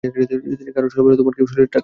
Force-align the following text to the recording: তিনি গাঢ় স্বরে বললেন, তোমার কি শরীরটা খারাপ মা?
তিনি 0.59 0.71
গাঢ় 0.75 0.87
স্বরে 0.91 1.03
বললেন, 1.05 1.19
তোমার 1.21 1.33
কি 1.35 1.41
শরীরটা 1.51 1.55
খারাপ 1.71 1.73
মা? 1.73 1.79